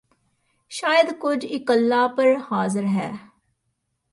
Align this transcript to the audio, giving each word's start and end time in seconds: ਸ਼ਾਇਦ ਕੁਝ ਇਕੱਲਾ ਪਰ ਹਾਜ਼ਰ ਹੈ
ਸ਼ਾਇਦ 0.71 1.11
ਕੁਝ 1.13 1.43
ਇਕੱਲਾ 1.45 2.07
ਪਰ 2.07 2.35
ਹਾਜ਼ਰ 2.51 2.85
ਹੈ 2.85 3.11